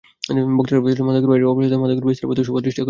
বক্তারা 0.57 0.81
প্রচলিত 0.83 0.99
মাদকের 1.07 1.29
বাইরে 1.31 1.45
অপ্রচলিত 1.51 1.73
মাদকের 1.83 2.03
বিস্তারের 2.07 2.27
প্রতিও 2.29 2.45
সবার 2.47 2.61
দৃষ্টি 2.63 2.71
আকর্ষণ 2.75 2.77
করেন। 2.77 2.79